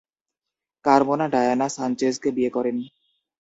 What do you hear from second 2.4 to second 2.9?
করেন।